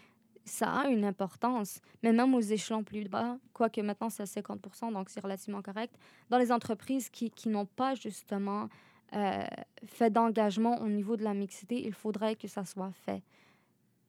[0.45, 4.91] ça a une importance, mais même aux échelons plus bas, quoique maintenant c'est à 50
[4.91, 5.95] donc c'est relativement correct,
[6.29, 8.69] dans les entreprises qui, qui n'ont pas justement
[9.15, 9.43] euh,
[9.85, 13.23] fait d'engagement au niveau de la mixité, il faudrait que ça soit fait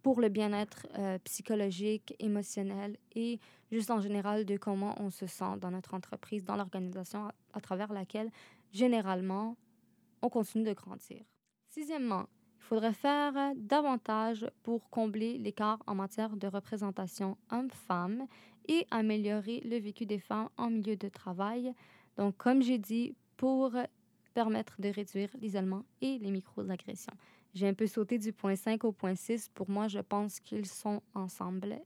[0.05, 3.41] pour le bien-être euh, psychologique, émotionnel et
[3.73, 7.91] juste en général de comment on se sent dans notre entreprise, dans l'organisation à travers
[7.91, 8.31] laquelle,
[8.71, 9.57] généralement,
[10.21, 11.23] on continue de grandir.
[11.71, 12.27] Sixièmement,
[12.59, 18.27] il faudrait faire davantage pour combler l'écart en matière de représentation homme-femme
[18.69, 21.73] et améliorer le vécu des femmes en milieu de travail.
[22.19, 23.73] Donc, comme j'ai dit, pour
[24.35, 27.15] permettre de réduire l'isolement et les micro-agressions.
[27.55, 29.49] J'ai un peu sauté du point 5 au point 6.
[29.55, 31.81] Pour moi, je pense qu'ils sont ensemble.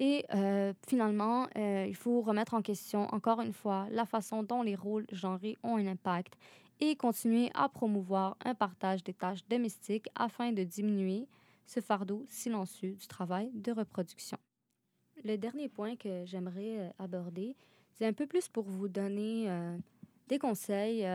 [0.00, 4.62] Et euh, finalement, euh, il faut remettre en question, encore une fois, la façon dont
[4.62, 6.34] les rôles genrés ont un impact
[6.80, 11.28] et continuer à promouvoir un partage des tâches domestiques afin de diminuer
[11.66, 14.38] ce fardeau silencieux du travail de reproduction.
[15.22, 17.54] Le dernier point que j'aimerais euh, aborder,
[17.92, 19.48] c'est un peu plus pour vous donner
[20.28, 21.06] des conseils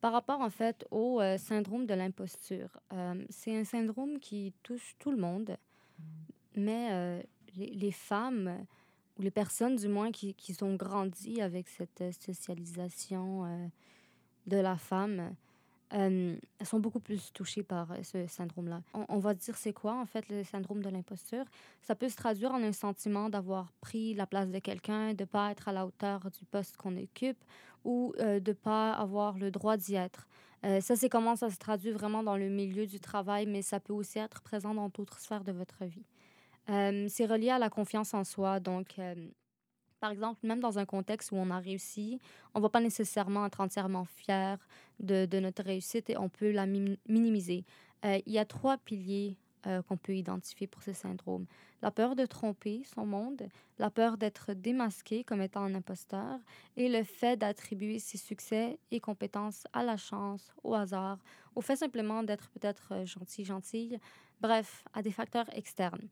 [0.00, 2.80] par rapport en fait au syndrome de l'imposture.
[3.28, 5.56] c'est un syndrome qui touche tout le monde,
[6.56, 7.22] mais
[7.56, 8.64] les, les, femmes
[9.18, 13.70] ou les personnes du moins qui, qui ont grandi avec cette socialisation
[14.46, 15.34] de la femme,
[15.92, 18.80] euh, sont beaucoup plus touchées par euh, ce syndrome-là.
[19.08, 21.44] On, va dire c'est quoi en fait le syndrome de l'imposture?
[21.82, 25.50] Ça peut se traduire en un sentiment d'avoir pris la place de quelqu'un, de pas
[25.50, 27.42] être à la hauteur du poste qu'on occupe
[27.84, 30.28] ou euh, de pas avoir le droit d'y être.
[30.62, 33.94] ça c'est comment ça se traduit vraiment dans le milieu du travail, mais ça peut
[33.94, 36.04] aussi être présent dans d'autres sphères de votre vie.
[37.08, 39.00] c'est relié à la confiance en soi, donc
[40.00, 42.18] par exemple, même dans un contexte où on a réussi,
[42.54, 44.58] on ne va pas nécessairement être entièrement fier
[44.98, 47.64] de, notre réussite et on peut la minimiser.
[48.04, 49.36] Euh, il y a trois piliers
[49.66, 51.44] euh, qu'on peut identifier pour ce syndrome.
[51.82, 53.46] La peur de tromper son monde,
[53.78, 56.38] la peur d'être démasqué comme étant un imposteur
[56.78, 61.18] et le fait d'attribuer ses succès et compétences à la chance, au hasard,
[61.54, 63.98] au fait simplement d'être peut-être euh, gentil, gentille,
[64.40, 66.08] bref, à des facteurs externes.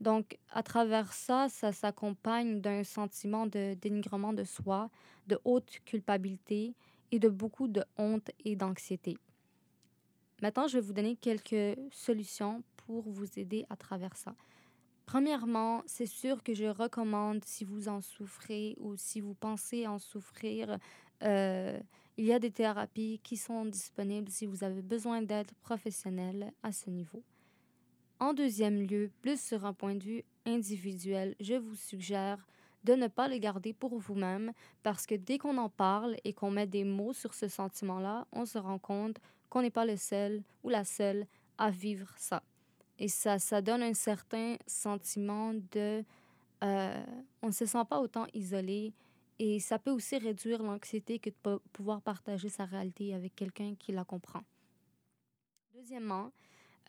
[0.00, 4.90] Donc, à travers ça, ça s'accompagne d'un sentiment de dénigrement de soi,
[5.26, 6.74] de haute culpabilité
[7.12, 9.16] et de beaucoup de honte et d'anxiété.
[10.42, 14.34] Maintenant, je vais vous donner quelques solutions pour vous aider à travers ça.
[15.06, 19.98] Premièrement, c'est sûr que je recommande, si vous en souffrez ou si vous pensez en
[19.98, 20.78] souffrir,
[21.22, 21.80] euh,
[22.16, 26.72] il y a des thérapies qui sont disponibles si vous avez besoin d'aide professionnelle à
[26.72, 27.22] ce niveau.
[28.18, 32.46] En deuxième lieu, plus sur un point de vue individuel, je vous suggère
[32.84, 34.52] de ne pas les garder pour vous-même
[34.82, 38.46] parce que dès qu'on en parle et qu'on met des mots sur ce sentiment-là, on
[38.46, 39.18] se rend compte
[39.50, 41.26] qu'on n'est pas le seul ou la seule
[41.58, 42.42] à vivre ça.
[42.98, 46.02] Et ça, ça donne un certain sentiment de...
[46.64, 47.04] Euh,
[47.42, 48.94] on ne se sent pas autant isolé
[49.38, 53.92] et ça peut aussi réduire l'anxiété que de pouvoir partager sa réalité avec quelqu'un qui
[53.92, 54.42] la comprend.
[55.74, 56.32] Deuxièmement,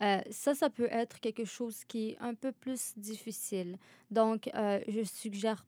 [0.02, 3.78] euh, ça, ça peut être quelque chose qui est un peu plus difficile.
[4.10, 5.64] Donc, euh, je suggère,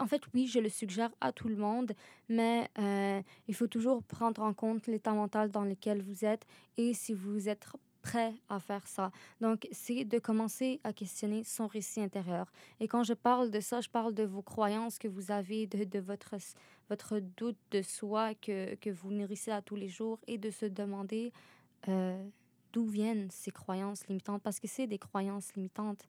[0.00, 1.92] en fait, oui, je le suggère à tout le monde,
[2.28, 6.46] mais euh, il faut toujours prendre en compte l'état mental dans lequel vous êtes
[6.76, 7.66] et si vous êtes
[8.00, 9.10] prêt à faire ça.
[9.40, 12.50] Donc, c'est de commencer à questionner son récit intérieur.
[12.80, 15.84] Et quand je parle de ça, je parle de vos croyances que vous avez, de,
[15.84, 16.36] de votre,
[16.88, 20.64] votre doute de soi que, que vous nourrissez à tous les jours et de se
[20.64, 21.32] demander
[22.72, 26.06] d'où viennent ces croyances limitantes, parce que c'est des croyances limitantes.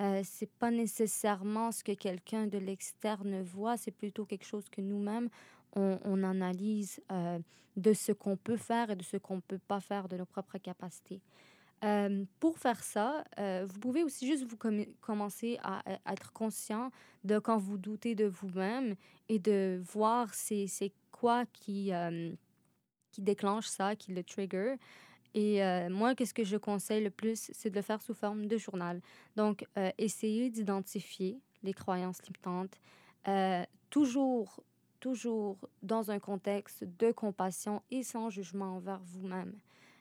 [0.00, 4.80] Euh, c'est pas nécessairement ce que quelqu'un de l'externe voit, c'est plutôt quelque chose que
[4.80, 5.28] nous-mêmes,
[5.76, 7.38] on, analyse euh,
[7.76, 10.24] de ce qu'on peut faire et de ce qu'on ne peut pas faire de nos
[10.24, 11.20] propres capacités.
[11.82, 14.58] Euh, pour faire ça, euh, vous pouvez aussi juste vous
[15.00, 15.82] commencer à,
[16.12, 16.90] être conscient
[17.24, 18.96] de quand vous doutez de vous-même
[19.28, 21.92] et de voir c'est quoi qui,
[23.12, 24.76] qui déclenche ça, qui le trigger.
[25.34, 25.60] Et
[25.90, 29.00] moi, qu'est-ce que je conseille le plus, c'est de le faire sous forme de journal.
[29.36, 29.64] Donc,
[29.98, 32.80] essayez d'identifier les croyances limitantes,
[33.90, 34.60] toujours,
[34.98, 39.54] toujours dans un contexte de compassion et sans jugement envers vous-même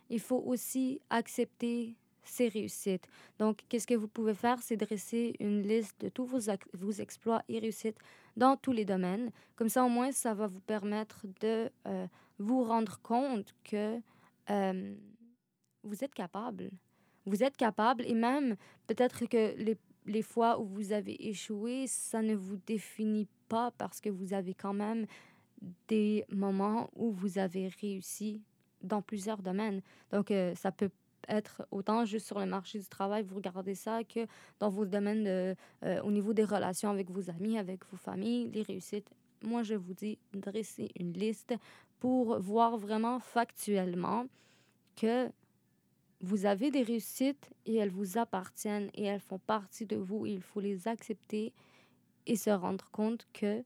[0.10, 3.08] il faut aussi accepter ses réussites.
[3.40, 4.62] Donc, qu'est-ce que vous pouvez faire?
[4.62, 6.40] C'est dresser une liste de tous vos,
[6.74, 7.98] vos, exploits et réussites
[8.38, 9.32] dans tous les domaines.
[9.56, 12.08] Comme ça, au moins, ça va vous permettre de euh,
[12.38, 14.00] vous rendre compte que
[14.50, 14.96] euh,
[15.90, 16.70] vous êtes capable.
[17.26, 18.56] Vous êtes capable et même
[18.88, 24.00] peut-être que les, les fois où vous avez échoué, ça ne vous définit pas parce
[24.00, 25.06] que vous avez quand même
[25.88, 28.42] des moments où vous avez réussi
[28.82, 29.82] dans plusieurs domaines.
[30.12, 30.92] Donc, euh, ça peut
[31.28, 34.26] être autant juste sur le marché du travail, vous regardez ça, que
[34.60, 38.62] dans vos domaines euh, au niveau des relations avec vos amis, avec vos familles, les
[38.62, 39.10] réussites.
[39.44, 41.54] Moi, je vous dis, dresser une liste
[42.00, 44.26] pour voir vraiment factuellement
[44.96, 45.30] que
[46.22, 50.26] vous avez des réussites et elles vous appartiennent et elles font partie de vous.
[50.26, 51.53] il faut les accepter
[52.26, 53.63] et se rendre compte que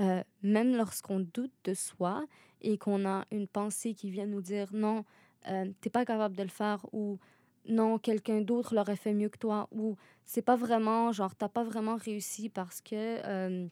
[0.00, 2.26] euh, même lorsqu'on doute de soi
[2.60, 5.04] et qu'on a une pensée qui vient nous dire non,
[5.48, 7.18] euh, t'es pas capable de le faire ou
[7.66, 11.64] non, quelqu'un d'autre l'aurait fait mieux que toi ou c'est pas vraiment, genre, t'as pas
[11.64, 12.94] vraiment réussi parce que.
[12.94, 13.68] Euh,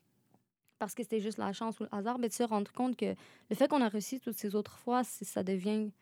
[0.79, 3.15] parce que c'était juste la chance ou le hasard, mais de se rendre compte que
[3.51, 5.93] le fait qu'on a réussi toutes ces autres fois, ça devient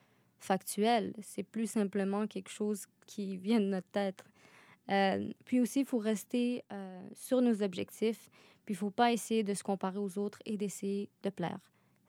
[0.41, 1.15] factuel.
[1.23, 4.25] C'est plus simplement quelque chose qui vient de notre tête.
[5.45, 6.65] puis aussi, il faut rester
[7.15, 8.29] sur nos objectifs
[8.65, 11.59] puis il faut pas essayer de se comparer aux autres et d'essayer de plaire.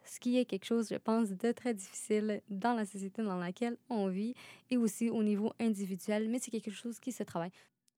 [0.04, 3.78] Ce qui est quelque chose, je pense, de très difficile dans la société dans laquelle
[3.90, 4.34] on vit
[4.70, 7.52] et aussi au niveau individuel, mais c'est quelque chose qui se travaille.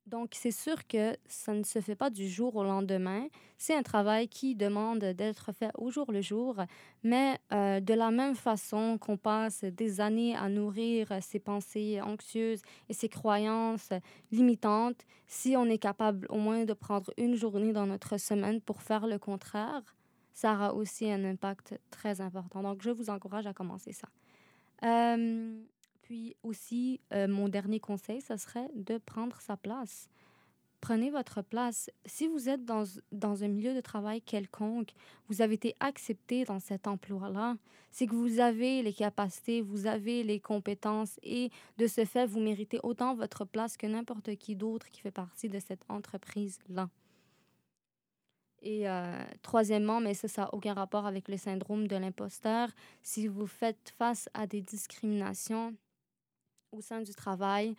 [0.06, 3.28] Donc, c'est sûr que ça ne se fait pas du jour au lendemain.
[3.58, 6.58] C'est un travail qui demande d'être fait au jour le jour,
[7.04, 12.62] mais euh, de la même façon qu'on passe des années à nourrir ses pensées anxieuses
[12.90, 13.94] et ses croyances
[14.32, 18.82] limitantes, si on est capable au moins de prendre une journée dans notre semaine pour
[18.82, 19.96] faire le contraire,
[20.34, 22.62] ça aura aussi un impact très important.
[22.62, 24.10] Donc, je vous encourage à commencer ça.
[24.84, 25.64] Euh,
[26.14, 30.08] puis aussi, euh, mon dernier conseil, ce serait de prendre sa place.
[30.80, 31.90] Prenez votre place.
[32.06, 34.92] Si vous êtes dans, dans un milieu de travail quelconque,
[35.28, 37.56] vous avez été accepté dans cet emploi-là,
[37.90, 41.50] c'est que vous avez les capacités, vous avez les compétences et
[41.80, 45.50] de ce fait, vous méritez autant votre place que n'importe qui d'autre qui fait partie
[45.50, 46.92] de cette entreprise-là.
[48.62, 52.70] Et euh, troisièmement, mais ça, ça n'a aucun rapport avec le syndrome de l'imposteur,
[53.02, 55.76] si vous faites face à des discriminations,
[56.74, 57.76] au sein du travail,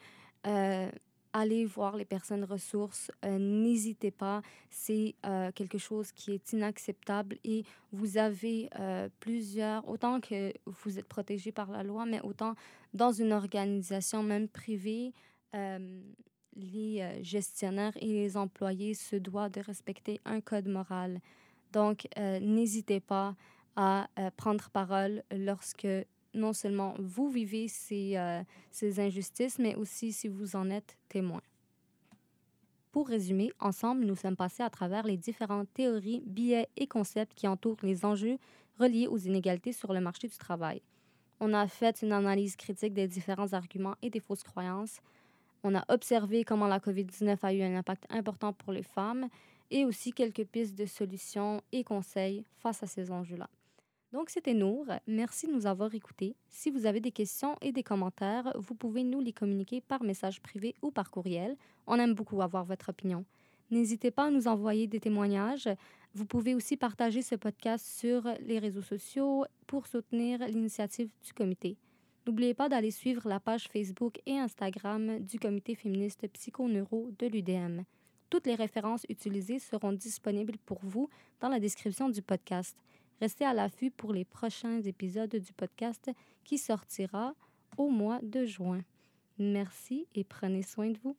[0.46, 0.90] euh,
[1.32, 3.10] allez voir les personnes ressources.
[3.24, 4.42] Euh, n'hésitez pas.
[4.70, 8.70] C'est euh, quelque chose qui est inacceptable et vous avez
[9.20, 12.54] plusieurs, autant que vous êtes protégé par la loi, mais autant
[12.92, 15.12] dans une organisation même privée,
[16.56, 21.20] les gestionnaires et les employés se doivent de respecter un code moral.
[21.72, 23.36] Donc, n'hésitez pas
[23.76, 25.86] à prendre parole lorsque
[26.34, 31.40] non seulement vous vivez ces, euh, ces injustices, mais aussi si vous en êtes témoin.
[32.92, 37.48] Pour résumer, ensemble, nous sommes passés à travers les différentes théories, biais et concepts qui
[37.48, 38.38] entourent les enjeux
[38.78, 40.80] reliés aux inégalités sur le marché du travail.
[41.40, 45.00] On a fait une analyse critique des différents arguments et des fausses croyances.
[45.64, 49.28] On a observé comment la COVID-19 a eu un impact important pour les femmes
[49.70, 53.48] et aussi quelques pistes de solutions et conseils face à ces enjeux-là.
[54.14, 54.86] Donc, c'était Nour.
[55.08, 56.36] Merci de nous avoir écoutés.
[56.48, 60.40] Si vous avez des questions et des commentaires, vous pouvez nous les communiquer par message
[60.40, 61.56] privé ou par courriel.
[61.88, 63.24] On aime beaucoup avoir votre opinion.
[63.72, 65.68] N'hésitez pas à nous envoyer des témoignages.
[66.14, 71.76] Vous pouvez aussi partager ce podcast sur les réseaux sociaux pour soutenir l'initiative du comité.
[72.24, 77.82] N'oubliez pas d'aller suivre la page Facebook et Instagram du comité féministe psychoneuro de l'UDM.
[78.30, 81.08] Toutes les références utilisées seront disponibles pour vous
[81.40, 82.76] dans la description du podcast.
[83.20, 86.10] Restez à l'affût pour les prochains épisodes du podcast
[86.44, 87.34] qui sortira
[87.76, 88.82] au mois de juin.
[89.38, 91.16] Merci et prenez soin de vous.